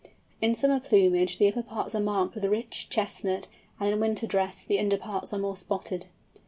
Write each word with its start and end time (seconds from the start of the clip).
In 0.41 0.55
summer 0.55 0.79
plumage, 0.79 1.37
the 1.37 1.47
upper 1.47 1.61
parts 1.61 1.93
are 1.93 1.99
marked 2.01 2.33
with 2.33 2.43
rich 2.45 2.89
chestnut, 2.89 3.47
and 3.79 3.87
in 3.93 3.99
winter 3.99 4.25
dress, 4.25 4.63
the 4.65 4.79
underparts 4.79 5.31
are 5.31 5.37
more 5.37 5.55
spotted. 5.55 6.07